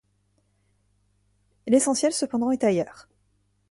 [1.67, 3.07] L'essentiel cependant est ailleurs.